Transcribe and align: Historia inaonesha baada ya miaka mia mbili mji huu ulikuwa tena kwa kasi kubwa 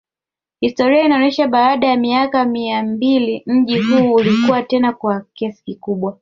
Historia 0.61 1.05
inaonesha 1.05 1.47
baada 1.47 1.87
ya 1.87 1.97
miaka 1.97 2.45
mia 2.45 2.83
mbili 2.83 3.43
mji 3.45 3.79
huu 3.79 4.13
ulikuwa 4.13 4.63
tena 4.63 4.93
kwa 4.93 5.25
kasi 5.39 5.75
kubwa 5.75 6.17